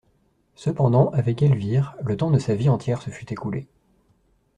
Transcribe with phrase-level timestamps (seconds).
[0.55, 3.67] Cependant, avec Elvire, le temps de sa vie entière se fût écoulé.